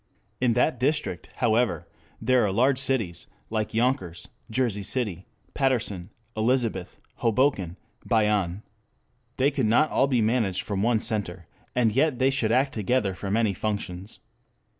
[0.39, 1.87] In that district, however,
[2.19, 7.77] there are large cities, like Yonkers, Jersey City, Paterson, Elizabeth, Hoboken,
[8.07, 8.63] Bayonne.
[9.37, 11.45] They could not all be managed from one center,
[11.75, 14.21] and yet they should act together for many functions.